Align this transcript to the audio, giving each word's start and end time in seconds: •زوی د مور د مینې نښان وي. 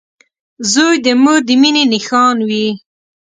•زوی 0.71 0.95
د 1.05 1.07
مور 1.23 1.39
د 1.47 1.49
مینې 1.61 1.83
نښان 1.91 2.37
وي. 2.49 2.67